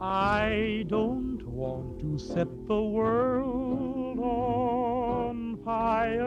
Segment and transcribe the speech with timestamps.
[0.00, 6.24] I don't want to set the world on fire.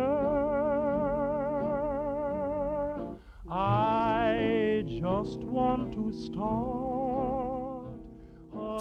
[3.49, 6.81] I just want to start.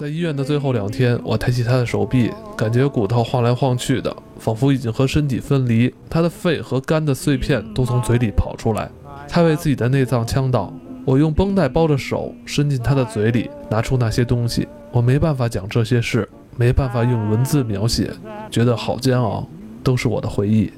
[0.00, 5.94] 在医院的最后两天，我抬起他的手臂，感觉骨头晃来晃去的，仿佛已经和身体分离。
[6.08, 8.90] 他的肺和肝的碎片都从嘴里跑出来，
[9.28, 10.72] 他为自己的内脏呛到。
[11.06, 14.66] 我用绷带包着手，伸进他的嘴里，拿出那些东西。
[14.92, 18.10] 我没办法讲这些事，没办法用文字描写，
[18.50, 19.46] 觉得好煎熬，
[19.84, 20.72] 都是我的回忆，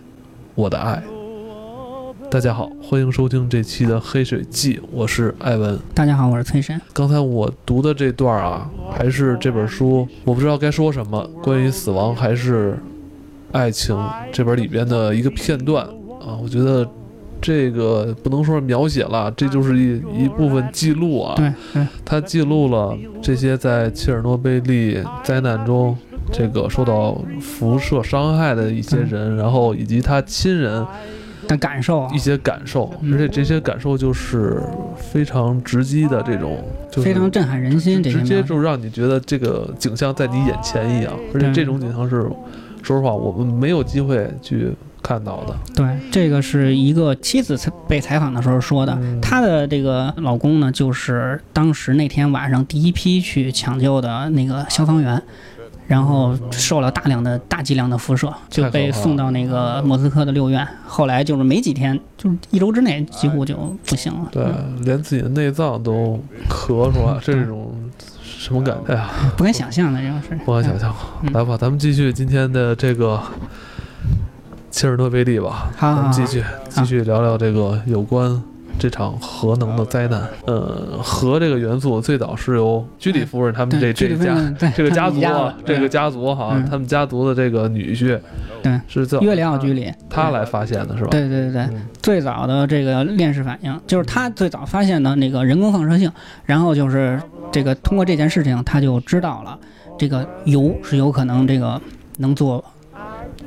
[0.54, 1.02] 我的爱。
[2.30, 5.78] 大家好，欢迎收听这期的《黑水记》，我是艾文。
[5.94, 6.78] 大家好，我是崔山。
[6.92, 12.78] 刚才我读的这段啊，还是这本书，我不知道该说什么，关于死亡还是
[13.50, 13.98] 爱情
[14.30, 15.86] 这本里边的一个片段
[16.20, 16.86] 啊，我觉得
[17.42, 21.34] 这个不能说是描写了，这就是一一部分记录啊。
[21.36, 25.94] 对对，它记录了这些在切尔诺贝利灾难中
[26.32, 30.86] 这个受到辐射伤害的一些人，然后以及他亲人
[31.48, 32.10] 的感受啊。
[32.14, 33.12] 一，些感受，嗯。
[33.12, 34.62] 而且这些感受就是
[34.96, 38.00] 非常直击的这种，就是非常震撼人心。
[38.00, 42.22] 直接就让你觉得这个景象在你眼前一样，而且这种景象是，
[42.82, 44.70] 说实话我们没有机会去
[45.02, 45.56] 看到的。
[45.74, 47.58] 对，这个是一个妻子
[47.88, 48.96] 被采访的时候说的。
[49.00, 55.20] 嗯她的这个老公呢，就是当时那天晚上第一批去抢救的那个消防员，
[55.86, 60.66] 然后受了大量的大剂量的辐射，就被送到那个莫斯科的六院。
[60.86, 64.28] 后来就是没几天，就是一周之内几乎就不行了。
[64.30, 64.46] 对，
[64.84, 67.72] 连自己的内脏都咳出来，这种
[68.22, 68.92] 什么感觉？
[68.92, 70.38] 哎呀，不敢想象的这种事。
[70.44, 70.94] 不敢想象。
[71.22, 73.20] 嗯来吧，咱们继续今天的这个
[74.72, 75.70] 切尔诺贝利吧。
[75.76, 78.42] 好好好咱们继续继续聊聊这个有关
[78.78, 80.26] 这场核能的灾难。
[80.46, 88.18] 呃，核这个元素最早是由居里夫人他们这，这一家对这个家族啊，这个家族哈嗯，他们家族的这个女婿
[88.62, 88.80] 对。
[88.88, 91.10] 是叫约里奥居里，他来发现的是吧？
[91.10, 91.82] 对对对对，嗯。
[92.00, 96.10] 最早的这个链式反应，就是他最早发现的那个人工放射性，
[96.46, 97.20] 然后就是
[97.52, 99.58] 这个通过这件事情，他就知道了
[99.98, 101.80] 这个铀是有可能这个
[102.18, 102.64] 能做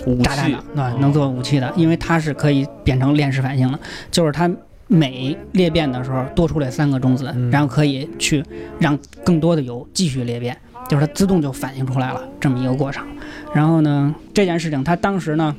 [0.06, 3.80] 武器炸弹的，对，能做武器的，因为它是可以变成链式反应的，
[4.12, 4.50] 就是它
[4.88, 8.44] 每裂变的时候多出来三个中子，嗯然后可以去
[8.80, 10.58] 让更多的油继续裂变，
[10.90, 13.06] 就是它自动就反应出来了这么一个过程。
[13.54, 15.56] 然后呢，这件事情他当时呢。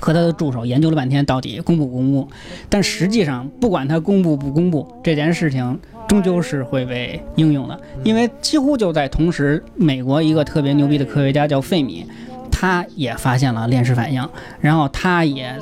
[0.00, 2.28] 和他的助手研究了半天，到底公布不公布？
[2.68, 12.04] 但实际上，不管他公布不公布，这件事情终究是会被应用的，因为几乎就在同时，美国一个特别牛逼的科学家叫费米，
[12.56, 14.26] 他也发现了链式反应，
[14.60, 15.58] 然后他也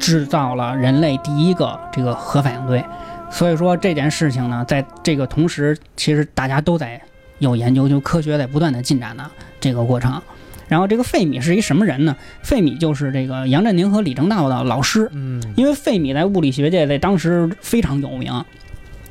[0.00, 2.84] 制造了人类第一个这个核反应堆。
[3.30, 7.00] 所以说这件事情呢，在这个同时，其实大家都在
[7.38, 9.24] 有研究，就科学在不断的进展的
[9.60, 10.20] 这个过程。
[10.68, 12.16] 然后这个费米是一什么人呢？
[12.42, 18.32] 费米就是这个杨振宁和李政道的老师，嗯因为费米在物理学界在当时非常有名，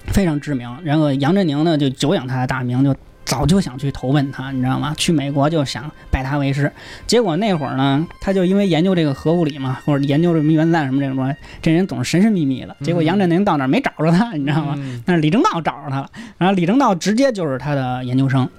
[0.07, 0.69] 非常知名。
[0.83, 4.93] 然后杨振宁呢就久仰他的大名，就早就想去投奔他，你知道吗？
[4.97, 6.71] 去美国就想拜他为师。
[7.07, 12.75] 结果那会儿呢，他就因为研究这个核物理嘛，或者研究什么原子弹什么这种东西，这人总是神神秘秘的。
[12.81, 14.75] 结果杨振宁到那儿没找着他，你知道吗？
[14.77, 18.49] 嗯但是李政道找着他了，然后李政道直接就是他的研究生。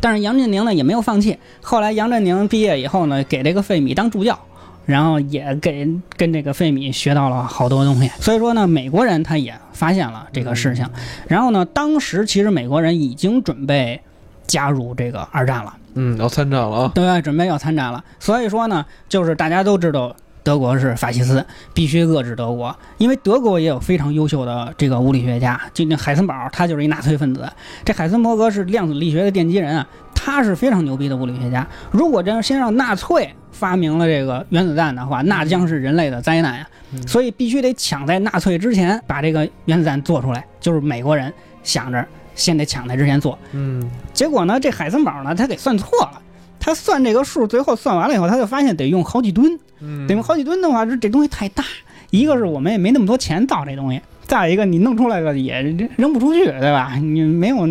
[0.00, 4.38] 但是杨振宁呢也没有放弃，后来杨振宁毕业以后呢，给这个费米当助教，
[4.86, 8.08] 然后也给跟这个费米学到了好多东西。
[8.20, 10.86] 所以说呢，美国人他也发现了这个事情，
[11.28, 14.00] 然后呢，当时其实美国人已经准备
[14.46, 15.74] 加入这个二战了。
[15.94, 16.92] 嗯，要参战了啊！
[16.94, 18.04] 对，准备要参战了。
[18.20, 20.14] 所以说呢，就是大家都知道
[20.44, 27.44] 德国是法西斯，必须遏制德国，因为德国也有非常优秀的这个物理学家，就那海森堡，他就是一纳粹分子。
[27.84, 29.86] 这海森伯格是量子力学的奠基人啊，
[30.30, 31.66] 他是非常牛逼的物理学家。
[31.90, 41.32] 如果真先让纳粹发明了这个原子弹的话，那将是人类的灾难呀、嗯所以必须得抢在纳粹之前把这个原子弹做出来，就是美国人
[41.62, 43.38] 想着先得抢在之前做。
[43.52, 46.20] 嗯结果呢，这海森堡呢，他给算错了。
[46.58, 49.58] 他算这个数，最后算完了以后，他就发现得用好几吨。
[49.80, 51.64] 嗯，得用好几吨的话，这这东西太大。
[52.10, 55.62] 一个是我们也没那么多钱造这东西，再一个你弄出来了也
[55.96, 56.96] 扔不出去，对吧？
[57.00, 57.66] 你没有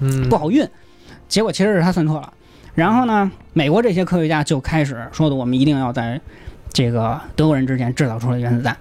[0.00, 0.64] 嗯不好运。
[1.28, 2.32] 结果其实是他算错了。
[2.74, 6.20] 然后呢，美国这些科学家就开始说的，我们一定要在
[6.72, 8.76] 这个德国人之前制造出来原子弹。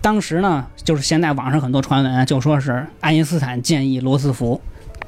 [0.00, 4.60] 当时呢，就是现在网上很多传闻就说是爱因斯坦建议罗斯福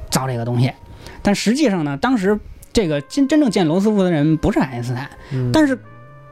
[0.09, 0.71] 造这个东西，
[1.21, 2.39] 但实际上呢，当时
[2.71, 5.09] 这个真真正建罗斯福的人不是爱因斯坦，
[5.51, 5.77] 但是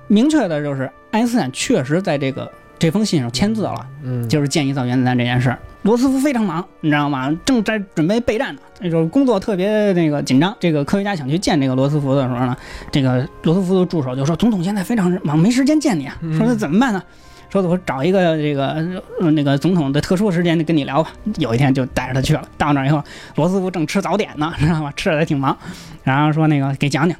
[0.07, 5.59] 明确的就是爱因斯坦确实在这个这封信上签字了，嗯就是建议造原子弹这件事儿。
[5.83, 7.29] 罗斯福非常忙，你知道吗？
[7.45, 10.55] 正在准备备战呢，那时候工作特别那个紧张。
[10.59, 12.55] 这个科学家想去见这个罗斯福的时候呢，
[12.91, 17.01] 这个罗斯福的助手就说：“总统现在非常忙，没时间见你啊。”说那怎么办呢？
[17.49, 21.11] 说我找一个这个呃那个总统的特殊时间就跟你聊吧。
[21.37, 23.03] 有一天就带着他去了，到那儿以后，
[23.35, 24.91] 罗斯福正吃早点呢，知道吗？
[24.95, 25.55] 吃的还挺忙。
[26.03, 27.17] 然后说那个给讲讲，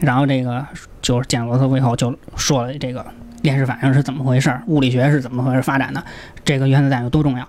[0.00, 0.64] 然后这个
[1.02, 3.04] 就是见罗斯福以后就说了这个
[3.42, 6.02] 链式反应是怎么回事，物理学是怎么回事发展的，
[6.44, 7.46] 这个原子弹有多重要。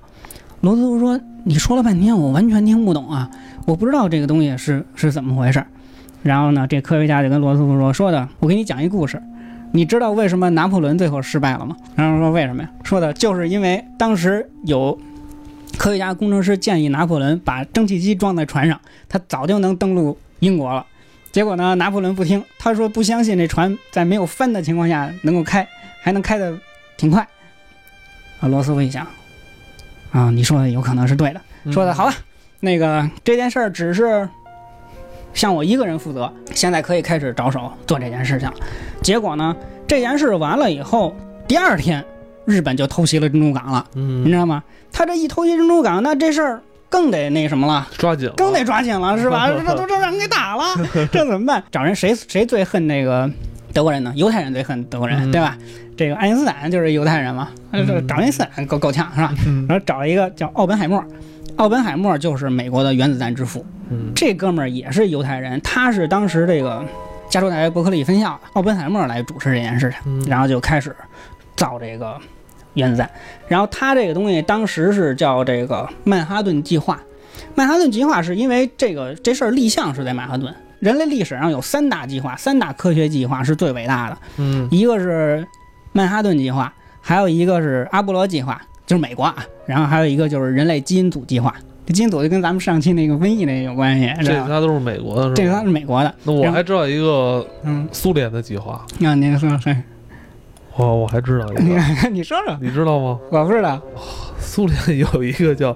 [0.61, 3.29] 罗斯福说：“你说了半天，我完全听不懂啊，
[3.65, 5.63] 我不知道这个东西是是怎么回事。”
[6.21, 9.19] 然后呢，这科学家就跟罗斯福说：“说的，我给你讲一故事。
[9.71, 14.95] 你知道为什么拿破仑最后失败了吗？”然后说：“为什么呀？”说的就是因为当时有
[15.77, 18.79] 科学家、工程师建议拿破仑把蒸汽机装在船上，
[19.09, 20.85] 他早就能登陆英国了。
[21.31, 25.67] 结果呢，拿破仑不听，他说不相信这船在没有帆的情况下能够开，
[26.01, 26.53] 还能开得
[26.97, 27.25] 挺快。
[28.39, 29.07] 啊，罗斯福一想。
[30.11, 31.41] 啊，你说的有可能是对的。
[31.71, 32.13] 说的好吧，
[32.59, 34.27] 那个这件事儿只是
[35.33, 38.55] 向我一个人负责，现在可以开始着手做这件事情了。
[39.01, 39.55] 结果呢，
[39.87, 41.15] 这件事完了以后，
[41.47, 42.03] 第二天
[42.45, 44.63] 日本就偷袭了珍珠港了，嗯你知道吗？
[44.91, 47.87] 他这一偷袭珍珠港，那这事儿更得那什么了。
[47.97, 49.47] 抓紧了，更得抓紧了，是吧？
[49.63, 50.63] 这都这让人给打了，
[51.11, 51.63] 这怎么办？
[51.71, 53.29] 找人谁谁最恨那个
[53.73, 54.13] 德国人呢？
[54.15, 55.57] 犹太人最恨德国人，嗯对吧？
[55.97, 59.33] 这个爱因斯坦就是犹太人嘛，嗯这找爱因斯坦够够呛是吧？
[59.45, 61.03] 嗯然后找了一个叫奥本海默，
[61.57, 66.83] 奥本海默就是美国的原子弹之父，嗯这哥们儿也是犹太人，他是当时这个
[67.29, 70.95] 加州大学伯克利分校的奥本海默来主持这件事情，嗯然后就开始
[71.55, 72.17] 造这个
[72.73, 73.09] 原子弹。
[73.47, 76.99] 然后他这个东西当时是叫这个曼哈顿计划。
[77.53, 80.53] 曼哈顿计划是因为这个这事儿立项是在曼哈顿。
[80.81, 85.47] 人类历史上有三大计划，三大科学计划是最伟大的，嗯一个是
[85.93, 89.35] 曼哈顿计划，还有一个是阿波罗计划，就是美国啊，
[89.65, 91.55] 然后还有一个就是人类基因组计划。
[91.85, 94.31] 这基因组就跟咱们上期那个瘟疫那个有关系，这？
[94.47, 95.61] 仨都是美国的，是吧？
[95.63, 99.75] 是美国的，那我还知道一个嗯，苏联的计划，那您说说，
[100.75, 103.19] 哦，我还知道一你个， 你说说，你知道吗？
[103.31, 103.79] 我不知道，
[104.39, 105.75] 苏联有一个叫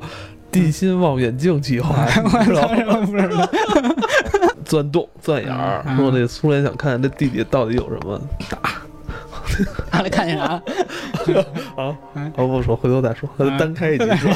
[0.51, 2.05] 地心望远镜计划，
[2.45, 3.05] 知道吗？
[3.05, 3.49] 不知道。
[4.65, 8.19] 钻洞钻眼儿，嗯说这苏联想看看这地底到底有什么
[8.49, 8.59] 大。
[9.89, 10.45] 他来，看见啥？
[11.77, 12.33] 啊嗯？
[12.35, 14.31] 哦，不说，回头再说，单开一集 说。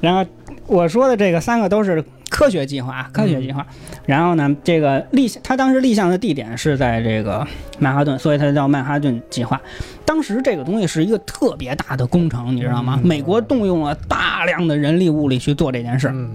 [0.00, 0.24] 然后
[0.66, 3.66] 我说的这个三个都是科学计划，科学计划。
[4.06, 7.46] 然后呢，这个立他当时立项的地点是在这个
[7.78, 9.60] 曼哈顿，所以它叫曼哈顿计划。
[10.06, 12.98] 当时这个东西是一个特别大的工程，你知道吗？
[13.02, 16.08] 嗯美国动用了大量的人力物力去做这件事。
[16.08, 16.30] 嗯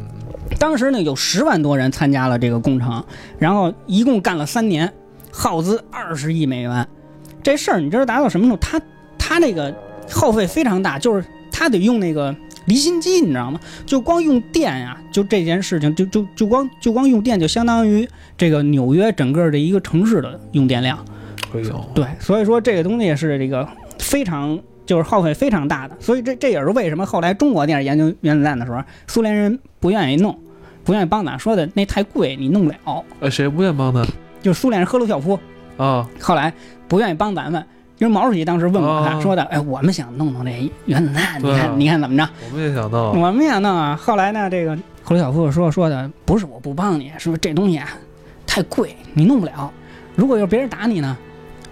[0.59, 3.03] 当时呢，有十万多人参加了这个工程，
[3.37, 4.91] 然后一共干了三年，
[5.31, 6.87] 耗资二十亿美元。
[7.43, 8.57] 这事儿你知道达到什么程度？
[8.57, 8.81] 他
[9.17, 9.73] 他那个
[10.09, 13.59] 耗费非常大，就是他得用那个离心机，你知道吗？
[13.85, 20.97] 就光用电呀、就这件事情，就就就光就光用电，就相当于这个纽约整个的一个城市的用电量。
[21.53, 23.65] 哎呦，对，所以说这个东西是这个
[23.99, 30.37] 非常就是耗费非常大的，所以这这也是为什么后来中国电研究原子弹的时候，苏联人不愿意弄，
[30.87, 33.03] 不愿意帮咱，说的那太贵，你弄不了。
[33.19, 34.07] 呃，谁不愿帮咱
[34.41, 35.37] 就苏联人赫鲁晓夫
[35.75, 36.07] 啊？
[36.17, 36.53] 后来
[36.87, 37.61] 不愿意帮咱们，
[37.97, 42.29] 因为毛主席当时问过他、哦说的，哎，我们想弄弄这原子弹，你看你看怎么着？
[42.45, 43.99] 我们也想弄，我们也想弄啊。
[44.01, 47.89] 后来呢，这个赫鲁晓夫说说的不是我不帮你，是不是这东西啊
[48.45, 49.69] 太贵，你弄不了。
[50.15, 51.17] 如果要别人打你呢，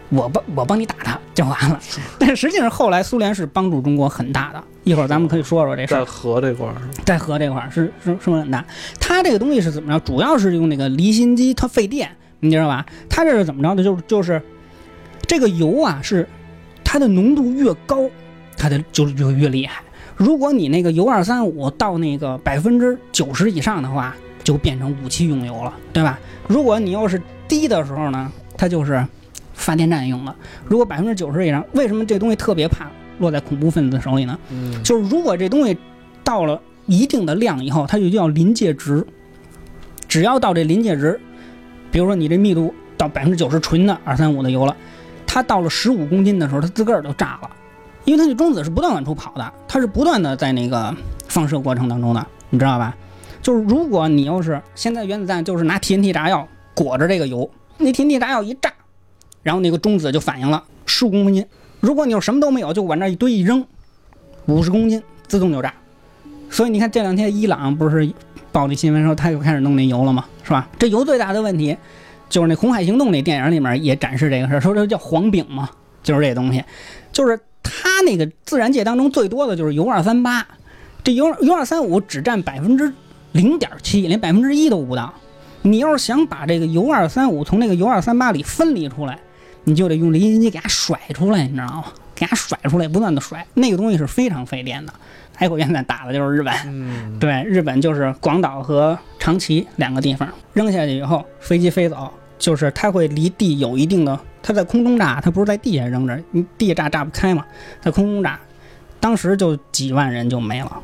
[0.09, 1.79] 我帮我帮你打他就完了。
[2.19, 6.39] 但是实际上后来苏联是帮助中国很大的，一会儿咱们可以说说这事儿在核。
[6.39, 8.63] 这块儿，在核这块儿是是是很大，
[8.99, 9.99] 它这个东西是怎么着？
[10.05, 12.09] 主要是用那个离心机，它费电，
[12.39, 12.85] 你知道吧？
[13.09, 13.83] 它这是怎么着的？
[13.83, 14.41] 就是就是
[15.27, 16.27] 这个油啊，是
[16.83, 18.09] 它的浓度越高，
[18.57, 19.81] 它的就就越厉害。
[20.15, 26.19] 如果你那个铀二三五到那个百分之九十以上的话，就变成武器用油了，对吧？
[26.47, 29.05] 如果你要是低的时候呢，它就是
[29.55, 30.35] 发电站用了。
[30.65, 34.37] 如果百分之九十以上，为什么这东西特别怕落在恐怖分子手里呢？
[34.51, 35.75] 嗯，就是如果这东西
[36.23, 39.03] 到了一定的量以后，它就叫临界值。
[40.07, 41.19] 只要到这临界值，
[41.91, 44.75] 比如说你这密度到百分之九十纯的二三五的油了，
[45.25, 47.49] 它到了十五公斤的时候，它自个儿就炸了，
[48.05, 50.95] 因为它这中子是不断往出跑的，它是不断的在那个
[51.27, 52.95] 放射过程当中的，你知道吧？
[53.41, 58.71] 就是如果你要是现在原子弹就是拿 TNT 炸药裹着这个油，那 TNT 炸药一炸，
[59.45, 61.45] 然后那个中子就反应了，十五公斤。
[61.79, 63.63] 如果你要什么都没有，就往那一堆一扔，
[64.47, 65.71] 五十公斤自动就炸。
[66.49, 68.11] 所以你看这两天伊朗不是
[68.51, 70.25] 报这新闻说他又开始弄那油了吗？
[70.43, 70.67] 是吧？
[70.79, 71.77] 这油最大的问题
[72.27, 75.69] 就是那《红海行动》那电影里面也展示这个事儿，说这叫黄饼嘛，
[76.01, 76.63] 就是这东西，
[77.11, 80.43] 就是它那个自然界当中最多的就是铀二三八，
[81.03, 82.91] 这铀铀二三五只占百分之
[83.33, 85.13] 零点七，连百分之一都不到。
[85.61, 89.19] 你要是想把这个铀二三五从那个铀二三八里分离出来，
[89.65, 91.85] 你就得用离心机给它甩出来，你知道吗？
[92.15, 94.93] 给它甩出来，不断的甩，那个东西是非常费电的。
[95.35, 107.45] 海口原子弹打的就是日本，嗯， 对，日本就是广岛和长崎两个地方，扔下去以后，飞机飞走，就是它会离地有一定的，它在空中炸，它不是在地下扔着，你地下炸炸不开嘛，
[107.81, 108.39] 在空中炸，
[109.01, 110.81] 当时就几万人就没了，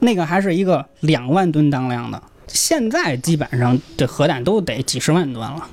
[0.00, 5.66] 那个还是一个两万吨当量的，现在基本上这核弹都得几十万吨了，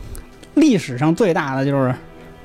[0.55, 1.93] 历史上最大的就是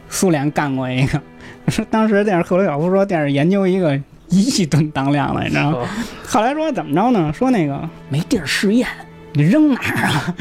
[0.08, 1.20] 苏联干过一个，
[1.68, 3.96] 说 当时电视赫鲁晓夫说电视研究一个
[4.28, 5.78] 一亿吨当量的，你知道吗？
[5.80, 5.88] 啊
[6.26, 7.32] 后来说怎么着呢？
[7.32, 8.86] 说那个没地儿试验，
[9.32, 10.34] 你扔哪儿啊？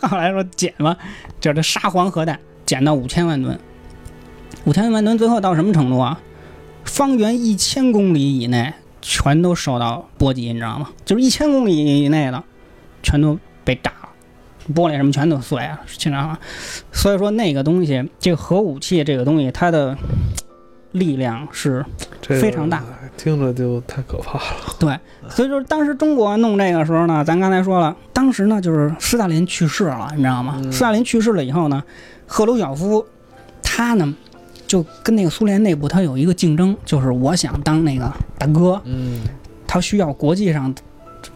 [0.08, 0.96] 后来说捡吧，
[1.40, 3.58] 就是这沙皇核弹捡到五千万吨，
[4.64, 6.20] 五千万吨最后到什么程度啊？
[6.84, 8.70] 方圆一千公里以内
[9.00, 10.90] 全都受到波及，你知道吗？
[11.06, 12.44] 就是一千公里以内的
[13.02, 14.03] 全都被炸了，
[14.72, 16.38] 玻璃什么全都碎了，经常啊。
[16.92, 19.96] 所以说那个东西，这个核武器这个东西，它的
[20.92, 21.84] 力量是
[22.20, 22.82] 非常大
[23.16, 24.44] 听着就太可怕了。
[24.78, 30.54] 对，所以就是当时中国弄这个时候呢，咱刚才说了，当时呢就是斯大林去世了，你知道吗？
[30.58, 31.82] 嗯斯大林去世了以后呢，
[32.26, 33.04] 赫鲁晓夫
[33.62, 34.14] 他呢
[34.66, 39.20] 就跟那个苏联内部他有一个竞争，就是我想当那个大哥，嗯，
[39.66, 40.74] 他需要国际上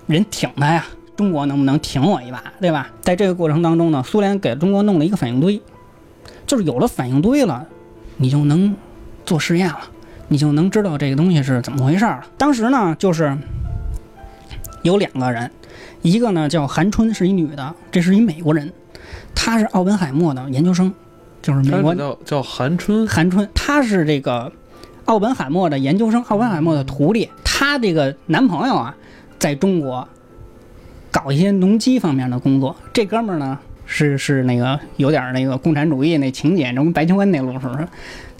[0.06, 0.84] 人挺他呀。
[1.18, 2.88] 中国能不能挺我一把，对吧？
[3.00, 5.60] 在这个过程当中呢，苏联给中国弄了一个反应堆，
[6.46, 7.66] 就是有了反应堆了，
[8.18, 8.72] 你就能
[9.26, 9.80] 做实验了，
[10.28, 12.26] 你就能知道这个东西是怎么回事儿了。
[12.38, 13.36] 当时呢，就是
[14.82, 15.50] 有两个人，
[16.02, 18.72] 一个呢叫韩春，是一女的，这是一美国人，
[19.34, 20.94] 她是奥本海默的研究生，
[21.42, 24.52] 就是美国他叫叫韩春，韩春，她是这个
[25.06, 27.28] 奥本海默的研究生，奥本海默的徒弟。
[27.44, 28.94] 她这个男朋友啊，
[29.40, 30.06] 在中国
[31.10, 32.74] 搞一些农机方面的工作。
[32.92, 37.88] 这哥们儿呢，是是那个有点那个共产主义那情节，什么白求恩那路数似的。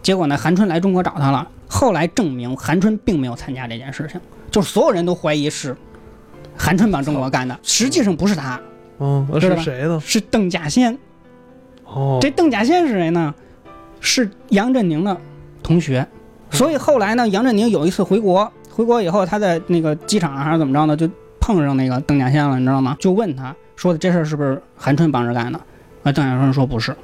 [0.02, 4.20] 结果呢，韩春来中国找他了，后来证明韩春并没有参加这件事情，
[4.50, 5.76] 就是所有人都怀疑是
[6.56, 8.60] 韩春帮中国干的，实际上不是他，
[9.00, 10.00] 嗯，那知道吧是谁呢？
[10.04, 10.96] 是邓稼先。
[11.84, 13.34] 哦，这邓稼先是谁呢？
[14.00, 15.16] 是杨振宁的
[15.62, 16.06] 同学，
[16.50, 21.10] 所以后来呢，杨振宁有一次回国，回国以后，他在那个机场上还是怎么着呢，就
[21.48, 22.94] 碰上那个邓稼先了，你知道吗？
[23.00, 25.58] 就问他说的这事儿是不是韩春帮着干的？
[26.02, 26.94] 啊，邓稼先说不是。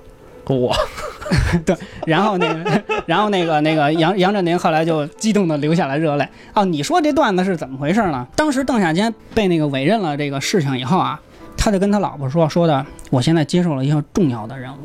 [0.46, 0.76] 我
[1.64, 1.74] 对
[2.06, 6.28] 然后那个， 然后那个那个杨杨振宁后来就激动的流下了热泪。
[6.52, 8.26] 哦，你说这段子是怎么回事呢？
[8.36, 11.18] 当时邓稼先被那个委任了这个事情以后啊，
[11.56, 14.80] 他就跟他老婆说说的，我现在接受了一项重要的任务，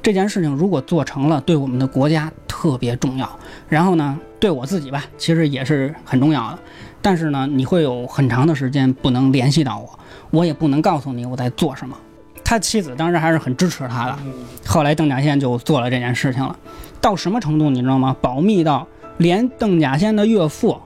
[0.00, 3.28] 这件事情如果做成了，对我们的国家特别重要。
[3.68, 6.58] 然后呢，对我自己吧，其实也是很重要的。
[7.02, 9.98] 但是呢，你会有很长的时间不能联系到我，
[10.30, 11.96] 我也不能告诉你我在做什么。
[12.44, 14.18] 他妻子当时还是很支持他的。
[14.66, 16.56] 后来邓稼先就做了这件事情了，
[17.00, 18.16] 到什么程度你知道吗？
[18.20, 18.86] 保密到
[19.18, 20.76] 连邓稼先的岳父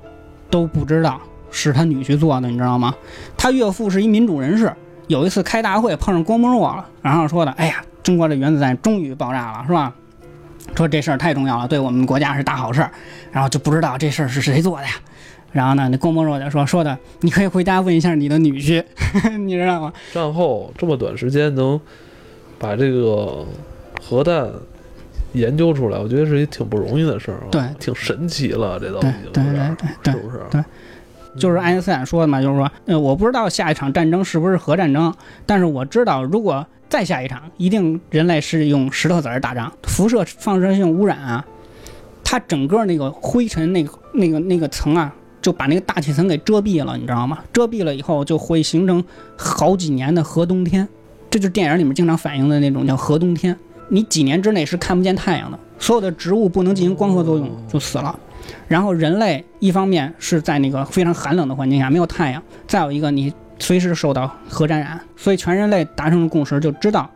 [0.50, 2.94] 都不知道是他女婿做的，你知道吗？
[3.36, 4.72] 他岳父是一民主人士，
[5.06, 9.92] 有一次开大会碰上郭沫若了，然后说的：“哎呀，中国的原子弹终于爆炸了，是吧？”
[10.76, 12.90] 说这事儿太重要了，对我们国家是大好事儿，
[13.32, 14.92] 然后就不知道这事儿是谁做的呀。
[15.54, 18.84] 然后呢，那郭沫若就说说的，你可以回家问一下你的女婿，
[19.38, 19.92] 你知道吗？
[20.12, 21.80] 战后这么短时间能
[22.58, 23.46] 把这个
[24.02, 24.50] 核弹
[25.32, 30.40] 研究出来，我觉得是一挺不容易的事儿啊，对挺神奇了，这都已对经对对对是不是？
[30.50, 30.64] 对
[31.38, 35.12] 就是爱因斯坦说的嘛，就是说，呃，我不知道下一场战争是不是核战争，
[35.46, 41.44] 但是我知道，如果再下一场，一定人类是用石头子儿打仗，辐射放射性污染啊，
[42.22, 45.12] 它整个那个灰尘那个那个那个层啊，
[45.44, 47.38] 就把那个大气层给遮蔽了，你知道吗？
[47.52, 49.04] 遮蔽了以后，就会形成
[49.36, 50.88] 好几年的核冬天，
[51.28, 53.54] 这就是电影里面经常反映的那种叫核冬天，
[53.90, 58.18] 你几年之内是看不见太阳的，所有的植物不能进行光合作用，就死了。
[58.66, 67.10] 然后人类一方面是在那个非常寒冷的环境下没有太阳，再有一个你随时受到核沾染，所以全人类达成了共识，就知道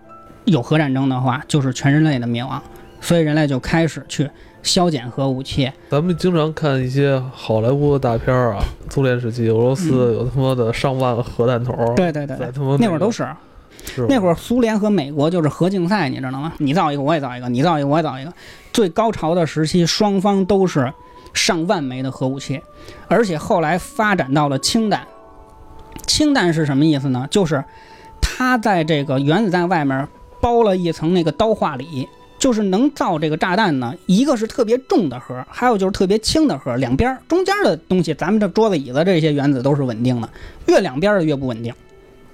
[0.44, 2.62] 有核战争的话就是全人类的灭亡，
[3.00, 4.28] 所以人类就开始去
[4.62, 5.70] 削减核武器。
[5.88, 12.36] 咱们经常看一些好莱坞的大片儿啊，苏联时期俄罗斯有他妈的上万个核弹头，嗯对对对
[12.78, 13.26] 那会儿都是。
[14.08, 16.52] 那会儿苏联和美国就是核竞赛，你知道吗？
[16.58, 18.32] 你造一个我也造一个，你造一个我也造一个。
[18.72, 20.92] 最高潮的时期，双方都是
[21.32, 22.60] 上万枚的核武器，
[23.06, 25.06] 而且后来发展到了氢弹。
[26.06, 27.26] 氢弹是什么意思呢？
[27.30, 27.64] 就是
[28.20, 30.06] 它在这个原子弹外面
[30.40, 32.06] 包了一层那个刀化锂，
[32.38, 40.28] 就是能造这个炸弹呢，一个是特别重的核，还有就是特别轻的核，两边中间的东西，咱们这桌子椅子这些原子都是稳定的，
[40.66, 41.75] 越两边的越不稳定，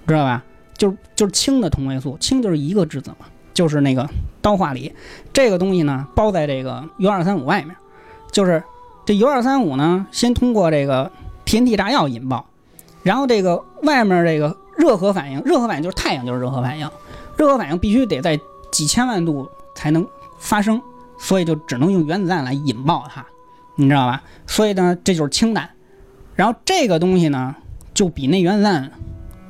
[0.06, 0.44] 知道吧？
[0.76, 4.08] 就是就是氢的同位素，氢就是一个质子嘛，就是那个
[4.42, 4.92] 刀化锂，
[5.32, 7.74] 这个东西呢包在这个铀二三五外面，
[8.30, 8.62] 就是
[9.06, 11.10] 这铀二三五呢，先通过这个
[11.46, 12.44] TNT 炸药引爆，
[13.02, 16.90] 然后这个外面这个热核反应，热核反应就是太阳就是热核反应，
[17.36, 18.38] 热核反应必须得在
[18.72, 19.48] 几千万度
[19.84, 20.06] 还能
[20.38, 20.80] 发生，
[21.18, 23.22] 所以就只能用原子弹来引爆它，
[23.76, 24.22] 你知道吧？
[24.46, 25.68] 所以呢，这就是氢弹，
[26.34, 27.54] 然后这个东西呢，
[27.92, 28.90] 就比那原子弹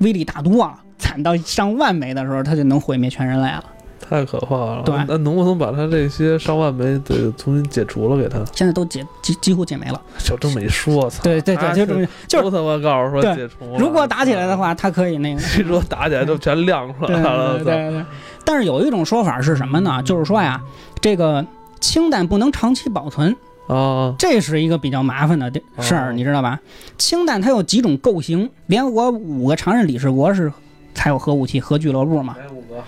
[0.00, 0.80] 威力大多了。
[0.98, 3.64] 惨到上万枚的时候，它就能毁灭全人类了。
[4.06, 4.82] 太可怕了。
[4.84, 8.44] 对那能不能把他这些上万枚得重新解除了给他？
[8.52, 10.00] 现在都解几几乎解没了。
[10.18, 11.22] 就这么一说，操！
[11.22, 13.78] 对对对，就这么就他妈告诉说解除了。
[13.78, 15.40] 如果打起来的话，他可以那个。
[15.54, 17.54] 据说打起来就全亮出来了。
[17.56, 18.04] 对对对。
[18.44, 20.02] 但是有一种说法是什么呢？
[20.02, 20.60] 就是说呀，
[21.00, 21.44] 这个
[21.80, 23.34] 氢弹不能长期保存，
[23.68, 26.60] 啊，这是一个比较麻烦的事儿，哦你知道吧？
[26.98, 30.52] 氢弹它有几种构型，联合国五个常任理事国是
[30.94, 32.82] 才有核武器核俱乐部嘛，来五个。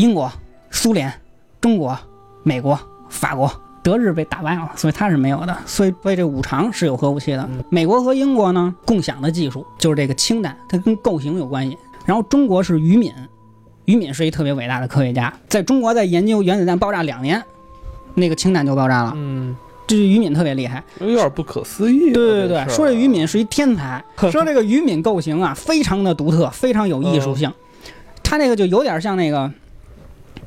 [0.00, 0.32] 英国、
[0.70, 1.12] 苏联、
[1.60, 1.98] 中国、
[2.42, 2.78] 美国、
[3.10, 3.50] 法国。
[3.82, 5.56] 德日被打败了，所以它是没有的。
[5.64, 7.48] 所以，所以这五常是有核武器的。
[7.50, 11.76] 嗯美国和英国呢，共享的技术就是这个氢弹，它跟构型有关系。
[12.04, 13.10] 然后中国是于敏，
[13.86, 17.42] 于敏是一特别伟大的科学家，在中国在研究原子弹爆炸两年，
[18.14, 19.14] 那个氢弹就爆炸了。
[19.16, 20.84] 嗯，这于敏特别厉害。
[21.00, 22.12] 有点不可思议。
[22.12, 27.50] 对对对，说这于敏，是一天才，说这个于敏构型啊，非常的独特，非常有艺术性。
[28.22, 29.50] 它那个就有点像那个，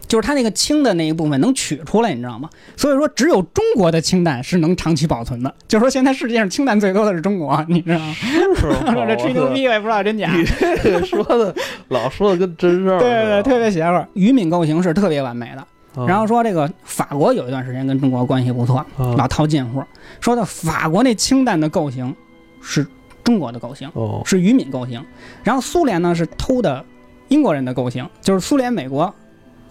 [0.08, 2.50] 就是它那个氢的那一部分能取出来，你知道吗？
[2.76, 5.54] 所以说，只有中国的氢弹是能长期保存的。
[5.68, 8.14] 就是说，现在世界上氢弹最多的是中国， 你知道吗？
[8.56, 10.32] 是我 这吹牛逼，我也不知道真假。
[10.34, 11.56] 你这 个说的
[11.90, 13.26] 老说的跟真事儿对对。
[13.26, 14.06] 对，特别邪乎。
[14.14, 15.62] 于敏构型是特别完美的。
[15.96, 19.84] 啊然后说这个法国有一段时间跟中国关系不错，啊老套近乎。
[20.20, 22.16] 说的法国那氢弹的构型
[22.62, 22.86] 是
[23.24, 23.88] 中国的构型。
[23.94, 25.04] 哦，是于敏构型，
[25.44, 26.84] 然后苏联呢是偷的
[27.28, 29.14] 英国人的构型，就是苏联、美国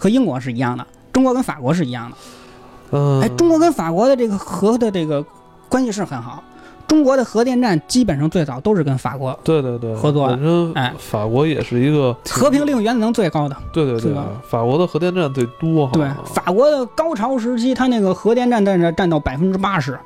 [0.03, 2.17] 和英国是一样的，中国跟法国是一样的。
[2.91, 5.25] 嗯，哎，中国跟法国的这个核的这个
[5.69, 6.43] 关系是很好，
[6.89, 13.57] 中国的核电站基本上最早都是跟法国对对对，合作的本身哎法国也是一个和平利用原子能最高的。
[13.73, 15.93] 对对对吧，法国的核电站最多哈。
[15.93, 19.97] 对，法国的高潮时期，它那个核电站占着占到百分之八十，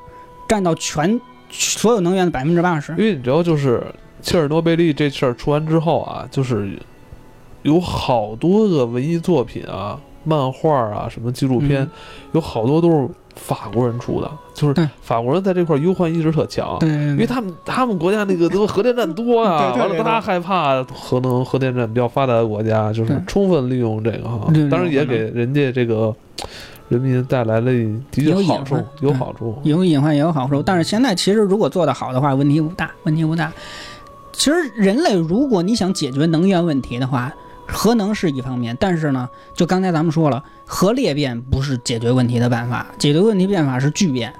[0.47, 2.93] 占到全所有能源的百分之八十。
[2.93, 3.83] 因为你知道，就是
[4.21, 6.79] 切尔诺贝利这事儿出完之后啊，就是
[7.67, 11.91] 有好多个文艺作品啊、漫画啊、什么纪录片，嗯。
[12.33, 16.77] 有好多都是法国人出的，就是法国人在这块儿忧患意识特强。
[16.79, 26.15] 对，因为他们他们国家那个都核电站多啊，完了对对对他害怕核能核电站比较发达的国家，就是充分利用这个哈，当然也给人家这个
[26.89, 27.73] 人民带来了
[28.11, 29.59] 的确有好处，有好处。
[29.65, 33.53] 有隐患也有好处，但是现在其实如果做得好的话，问题不大，问题不大。
[34.33, 37.33] 其实人类如果你想解决能源问题的话，
[37.67, 44.33] 核能是一方面，但是呢，就刚才咱们说了，核裂变不是解决问题的办法，解决问题办法是聚变，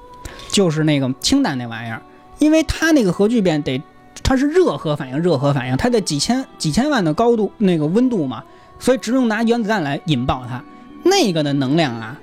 [0.49, 2.01] 就是那个氢弹那玩意儿，
[2.39, 3.83] 因为它那个核聚变得
[4.23, 8.43] 它是热核反应，热核反应，它得几千几千万的高度那个温度嘛，
[8.79, 10.63] 所以只能拿原子弹来引爆它，
[11.05, 12.19] 那个的能量啊，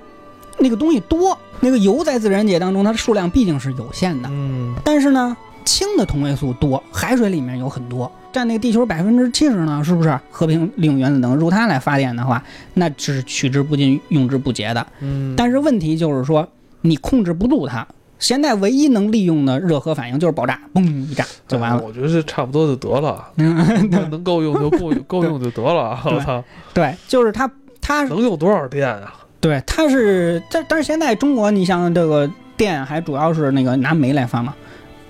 [0.58, 10.18] 那个东西多，那个铀在自然界当中它的数量毕竟是有限的，嗯，但是呢，氢的同位素多，海水里面有很多，占那个地球百分之七十呢，是不是？
[10.30, 12.42] 和平利用原子能，用它来发电的话，
[12.74, 14.84] 那是取之不尽、用之不竭的。
[14.98, 16.46] 嗯，但是问题就是说，
[16.80, 17.86] 你控制不住它。
[18.18, 21.78] 现在唯一能利用的热核反应就是爆炸，嘣一炸就完了。
[21.78, 26.00] 哎我觉得这差不多就得了， 嗯，能够用就够够用就得了。
[26.04, 26.42] 我操，
[26.72, 29.14] 对，就是它，它能用多少电啊？
[29.40, 34.54] 对，它是，但但是现在中国，你像这个电还主要是那个拿煤来发嘛，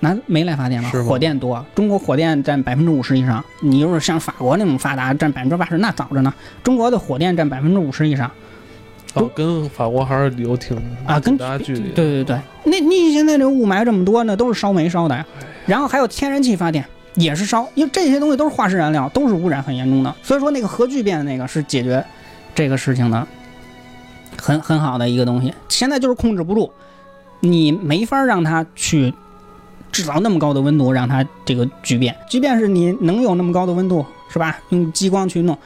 [0.05, 3.43] 拿煤来发电吗火电多，中国火电占百分之五十以上。
[3.61, 6.31] 你要是像法国那种发达，占百分之八十，那早着呢。
[6.63, 8.29] 中国的火电占百分之五十以上
[9.15, 11.89] 哦，跟法国还是有挺啊，跟挺大距离。
[11.89, 15.25] 对对对，那你现在这雾霾这么多呢，都是烧煤烧的呀，
[15.65, 16.85] 然后还有天然气发电。
[17.15, 20.13] 也是烧，因为这些东西都是化石燃料，都是污染很严重的。
[20.21, 22.03] 所以说，那个核聚变那个是解决
[22.53, 23.25] 这个事情的
[24.37, 25.53] 很很好的一个东西。
[25.69, 26.69] 现在就是控制不住，
[27.39, 29.13] 你没法让它去
[29.95, 32.13] 制造那么高的温度，让它这个聚变。
[32.29, 34.59] 即便是你能有那么高的温度，是吧？
[34.67, 35.57] 用激光去弄，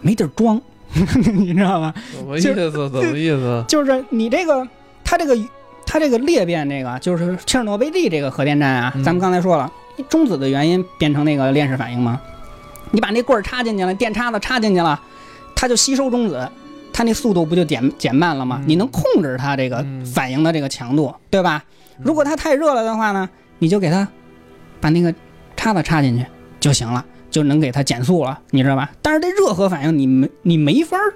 [0.00, 0.58] 没地儿装，
[1.34, 1.92] 你知道吧？
[2.16, 2.70] 什么意思？
[2.88, 3.62] 怎么意思？
[3.68, 4.66] 就是你这个，
[5.04, 5.38] 它这个，
[5.84, 9.70] 它这个裂变，这个就是切尔诺贝利这个核电站啊，嗯咱们刚才说了，
[10.08, 12.18] 中子的原因变成那个链式反应吗？
[12.90, 14.98] 你把那棍儿插进去了，电叉子插进去了，
[15.54, 16.50] 它就吸收中子，
[17.00, 18.58] 它它那速度不就减减慢了吗？
[18.60, 21.64] 嗯你能控制它这个嗯反应的这个强度，对吧？
[21.98, 23.26] 如果它太热了的话呢，
[23.58, 24.06] 你就给它
[24.82, 25.14] 把那个
[25.56, 26.26] 插子插进去
[26.60, 28.90] 就行了，就能给它减速了，你知道吧？
[29.00, 31.14] 但是这热核反应你没你没法儿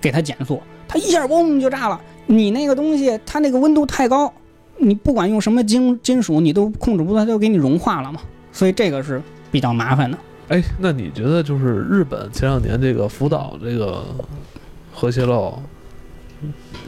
[0.00, 2.00] 给它减速，它一下嗡就炸了。
[2.26, 4.32] 你那个东西它那个温度太高，
[4.78, 8.20] 你不管用什么金金属，你都控制不住，它就给你融化了嘛。
[8.52, 10.16] 所以这个是比较麻烦的。
[10.50, 14.04] 哎，那你觉得就是日本前两年这个福岛这个
[14.98, 15.62] 核泄漏，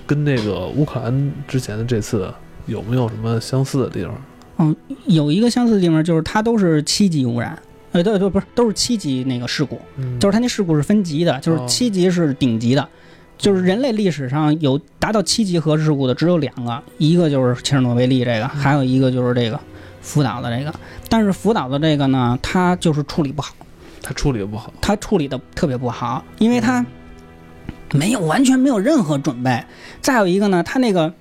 [0.07, 2.33] 跟那个乌克兰之前的这次
[2.65, 4.15] 有没有什么相似的地方？
[4.61, 7.57] 嗯有一个相似的地方就是它都是七级污染，
[7.93, 12.89] 呃，对对，不是都是七级那个事故，嗯就是它那事故是分级的，就是哦七级是顶级的，
[13.37, 19.61] 就是人类历史上有达到七级核事故的只有两个，一个就是切尔诺贝利这个，还有一个就是这个
[20.01, 20.75] 福岛的这个。
[21.09, 23.55] 但是福岛的这个呢，它就是处理不好，
[24.03, 24.73] 它处理不好。
[24.81, 26.85] 它处理的特别不好，因为它
[27.93, 29.63] 没有完全没有任何准备。
[30.01, 31.13] 再有一个呢，他那个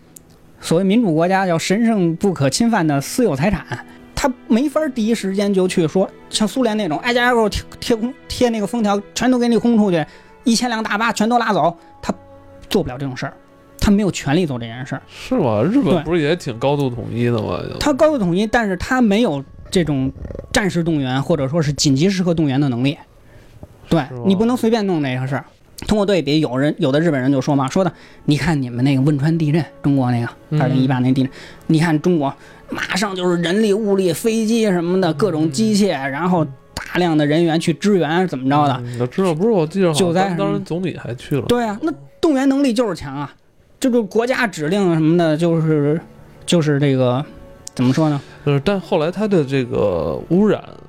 [0.60, 3.66] 所谓民主国家叫神圣不可侵犯的私有财产，
[4.16, 10.06] 他没法第一时间就去说像苏联那种挨家挨户贴贴空贴那个封条，全都给你轰出去，
[10.44, 12.14] 一千辆大巴全都拉走，他
[12.70, 13.34] 做不了这种事儿，
[13.80, 15.02] 他没有权利做这件事儿。
[15.08, 15.62] 是吗？
[15.64, 17.60] 日本不是也挺高度统一的吗？
[17.80, 20.12] 他高度统一，但是他没有这种
[20.52, 22.98] 战时动员或者说是紧急时刻动员的能力。
[23.90, 25.46] 对你不能随便弄这个事儿。
[25.86, 27.92] 通过对比，有人有的日本人就说嘛，说的
[28.26, 31.32] 你看你们那个汶川地震，中国那个嗯二零一八年地震，
[31.68, 32.34] 你看中国
[32.70, 38.74] 马上就是人力物力、飞机什么的各种机械，然后大量的人员去支援，怎么着的？
[38.84, 41.44] 嗯我知道，不是我记得好像救灾当当时总理还去了。
[41.44, 43.34] 对啊，那动员能力就是强啊，
[43.80, 46.02] 这个国家指令什么的，就是
[46.46, 47.24] 就是这个
[47.76, 48.20] 怎么说呢？
[48.46, 50.87] 就是，但后来它的这个污染，对，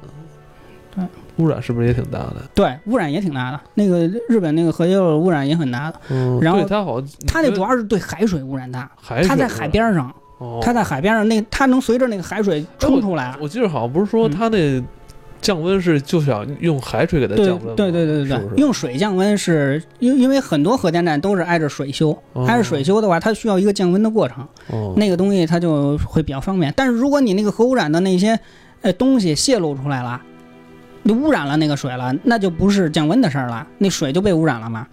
[1.38, 2.36] 污染是不是也挺大的？
[2.54, 3.60] 对，污染也挺大的。
[3.74, 8.90] 那个日本那个核泄漏污染也很大的，嗯，然后它好，它那主要要是对海水污染大。
[9.26, 13.34] 它在海边上，哦它在海边上，那它能随着那个海水冲出来。
[13.40, 14.82] 我记得好像不是说嗯它那
[15.40, 26.72] 降温是就想用海水给它降温吗对对对对是是对，用水降温是因因为很多核电站都是挨着水修，哦挨着水修的话，它需要一个降温的过程，哦那个东西它就会比较方便。
[26.76, 28.38] 但是如果你那个核污染的那些
[28.82, 30.20] 呃东西泄露出来了，
[31.08, 34.86] 你污染了那个水了，那就不是降温的事儿了，那水就被污染了嘛。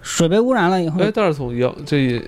[0.00, 2.22] 水被污染了以后，哎，但是从洋这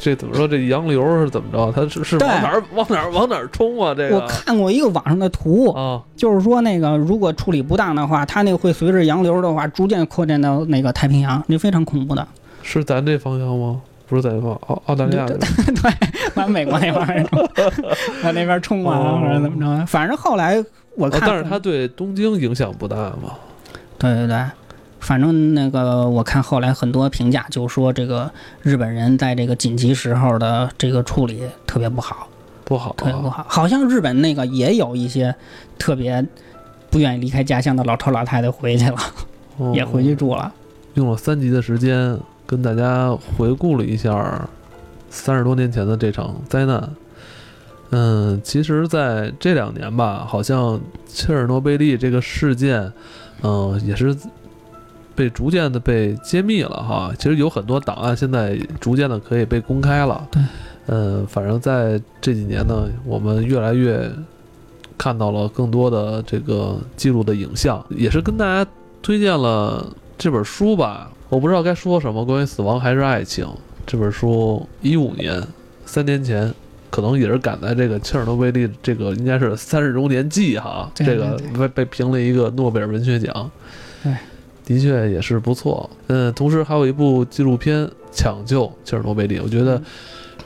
[0.00, 0.48] 这怎么说？
[0.48, 1.70] 这洋流是怎么着？
[1.72, 3.94] 它是是对往哪儿往哪儿往哪儿冲啊？
[3.94, 12.26] 这个我看过一个网上的图，啊，就是说那个如果处理不当的话，它那个会随着洋流的话，逐渐扩展到那个太平洋，那非常恐怖的。
[12.62, 13.82] 是咱这方向吗？
[14.06, 15.92] 不是咱这方澳澳大利亚的对，
[16.36, 17.40] 往美国那边儿冲，
[18.24, 19.86] 往那边冲啊，哦或者怎么着？
[19.86, 20.62] 反正后来
[20.96, 23.34] 我看，啊但是它对东京影响不大嘛。
[23.98, 24.44] 对对对，
[25.00, 28.30] 反正那个我看后来很多评价就说这个
[28.62, 32.28] 日本人在这个紧急时候的这个处理特别不好，
[32.64, 33.44] 不好、啊，特别不好。
[33.48, 35.34] 好像日本那个也有一些
[35.78, 36.24] 特别
[36.90, 38.96] 不愿意离开家乡的老头老太太回去了，
[39.58, 40.52] 哦也回去住了。
[40.94, 44.48] 用了三集的时间跟大家回顾了一下
[45.10, 46.88] 三十多年前的这场灾难。
[47.90, 52.92] 嗯，其实在这两年吧，好像切尔诺贝利这个事件，
[53.42, 54.16] 嗯、也是
[55.14, 57.12] 被逐渐的被揭秘了哈。
[57.16, 60.26] 其实有很多档案现在逐渐的可以被公开了。
[60.32, 60.42] 对，
[60.86, 64.10] 嗯，反正在这几年呢，我们越来越
[64.98, 68.68] 看到了更多的这个记录的影像，也是跟大家
[69.02, 69.86] 推荐了
[70.18, 71.08] 这本书吧。
[71.28, 73.46] 我不知道该说什么，关于死亡还是爱情
[73.86, 75.40] 这本书，一五年，
[75.86, 76.52] 三年前。
[76.94, 83.50] 可能也是赶在这个切尔诺贝利这个应该是三十周年季哈，对这个被被评了一个诺贝尔文学奖，
[84.04, 84.14] 对，
[84.64, 85.90] 的确也是不错。
[86.06, 89.82] 嗯，同时还有一部纪录片《抢救切尔诺贝利》，我觉得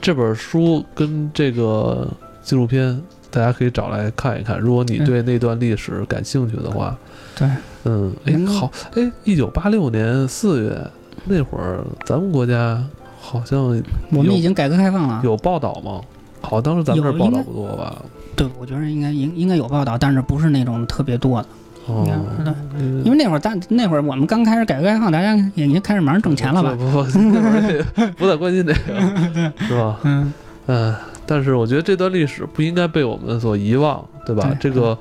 [0.01, 2.07] 这本书跟这个
[2.41, 4.59] 纪录片大家可以找来看一看。
[4.59, 6.97] 如果你对那段历史感兴趣的话，
[7.35, 7.47] 对，
[7.83, 10.75] 嗯，哎好，哎，一九八六年四月
[11.25, 12.83] 那会儿，咱们国家
[13.21, 13.67] 好像
[14.09, 16.01] 我们已经改革开放了，有报道吗？
[16.41, 18.01] 好，当时咱们这儿报道不多吧？
[18.35, 21.47] 对，我觉得应该应应该有报道，但是不是那种特别多的，
[21.87, 22.05] 哦
[23.03, 26.73] 因为那会儿大那会儿我们刚开始改革开放，大家也已经开始忙着挣钱了吧？
[26.75, 29.99] 不不不，那会儿不太关心这个，是吧？
[30.03, 30.33] 嗯，
[30.67, 34.55] 嗯，但是我觉得这段历史不应该被我们所遗忘，对吧？
[34.59, 34.97] 这个，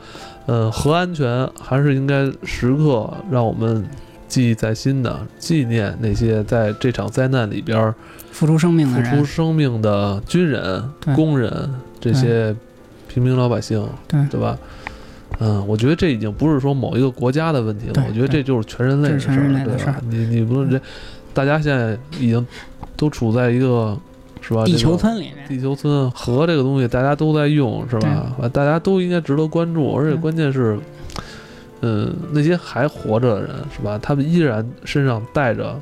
[0.46, 3.85] 呃，核安全还是应该时刻让我们
[4.27, 7.94] 记忆在心的，纪念那些在这场灾难里边儿
[8.30, 10.82] 付出生命的人付出，生命的军人、
[11.14, 12.54] 工人这些
[13.08, 14.56] 平民老百姓，对对吧？
[15.40, 20.00] 嗯，我觉得这已经不是说某一个国家的问题了，我觉得这就是全人类的事儿，对吧？
[20.08, 20.80] 你你不能这，
[21.32, 22.44] 大家现在已经
[22.96, 23.96] 都处在一个
[24.40, 24.64] 是吧？
[24.64, 28.34] 地球村里面，地球村核这个东西大家都在用，是吧？
[28.52, 30.78] 大家都应该值得关注，而且嗯关键是，
[31.82, 33.98] 嗯，那些还活着的人，是吧？
[34.02, 35.78] 他们依然身上带着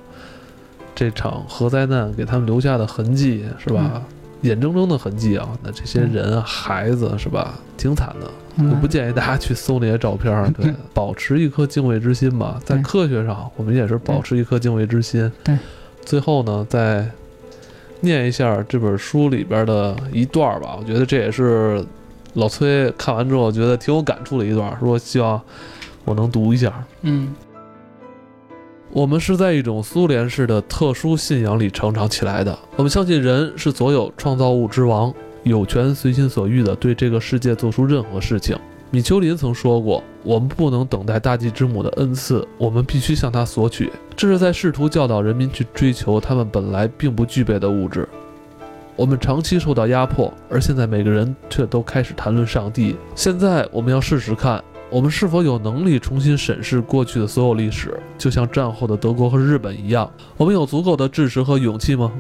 [0.97, 4.03] 这场核灾难给他们留下的痕迹，是吧？
[4.43, 5.49] 眼睁睁的痕迹啊！
[5.63, 7.55] 那这些嗯人啊、孩子，是吧？
[7.77, 8.27] 挺惨的。
[8.59, 12.59] 我嗯不建议大家去搜那些照片儿， 对，保持一颗敬畏之心吧。
[12.65, 15.31] 在科学上，我们也是保持一颗敬畏之心。
[15.45, 15.59] 对，
[16.05, 17.07] 最后呢，再
[18.01, 20.77] 念一下这本书里边的一段儿吧。
[20.79, 21.85] 我觉得这也是
[22.35, 25.41] 老崔看完之后觉得挺有感触的一段儿，说希望
[26.05, 26.73] 我能读一下。
[27.03, 27.35] 嗯
[28.97, 32.59] 我们是在一种苏联式的特殊信仰里成长起来的。
[32.77, 38.57] 我们相信人是所有创造物之王，有权随心所欲地对这个世界做出任何事情。
[38.91, 48.09] 米丘林曾说过：“我们不能等待大地之母的恩赐，我们必须向她索取。”这是在试图教导人民去追求他们本来并不具备的物质。
[48.97, 52.97] 我们长期受到压迫，而现在每个人却都开始谈论上帝。
[53.15, 60.09] 现在我们要试试看，我们是否有能力重新审视过去的所有历史，就像战后的德国和日本一样。
[60.37, 62.13] 我们有足够的知识和勇气吗？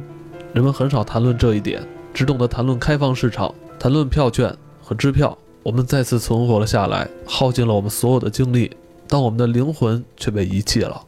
[0.52, 4.52] 人们很少谈论这一点，只懂得谈论开放市场，谈论票券
[4.82, 5.36] 和支票。
[5.62, 8.70] 我们再次存活了下来，耗尽了我们所有的精力，
[9.06, 11.00] 但我们的灵魂却被遗弃了。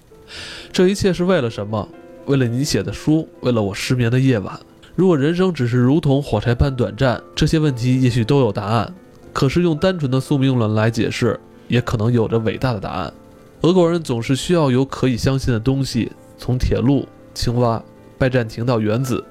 [0.73, 1.89] 这一切是为了什么？
[2.27, 4.59] 为了你写的书，为了我失眠的夜晚。
[4.95, 8.95] 如果人生只是如同火柴般短暂，这些问题也许都有答案。
[9.33, 13.13] 可是用单纯的宿命论来解释，也可能有着伟大的答案。
[13.61, 17.83] 俄国人总是需要有可以相信的东西，从铁路、青蛙、
[18.17, 19.25] 拜占庭到原子。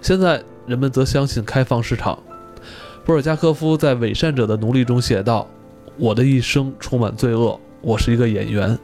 [0.00, 2.18] 现在人们则相信开放市场。
[3.04, 5.48] 布尔加科夫在《伪善者的奴隶》中写道
[5.96, 8.78] ：“我的一生充满罪恶，我是一个演员。”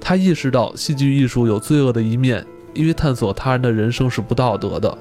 [0.00, 4.96] 他意识到戏剧艺术有罪恶的一面，因为探索他人的人生是不道德的。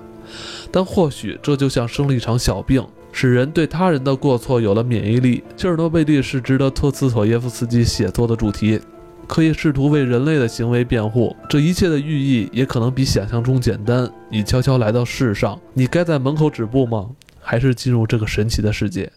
[0.72, 5.44] 但或许这就像生了一场小病，使人对他人的过错有了免疫力。
[5.58, 8.80] 切尔诺贝利是值得托斯妥耶夫斯基写作的主题，
[9.28, 11.36] 可以试图为人类的行为辩护。
[11.50, 14.10] 这一切的寓意也可能比想象中简单。
[14.30, 17.10] 你悄悄来到世上，你该在门口止步吗？
[17.42, 19.12] 还是进入这个神奇的世界？